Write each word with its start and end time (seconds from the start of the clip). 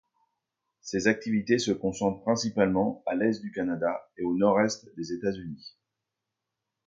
Ses 0.79 1.05
activités 1.05 1.59
se 1.59 1.71
concentrent 1.71 2.23
principalement 2.23 3.03
à 3.05 3.13
l’est 3.13 3.39
du 3.39 3.51
Canada 3.51 4.09
et 4.17 4.23
au 4.23 4.35
nord-est 4.35 4.87
des 4.97 5.13
États-Unis. 5.13 5.77